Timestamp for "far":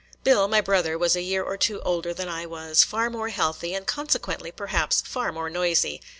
2.83-3.11, 5.01-5.31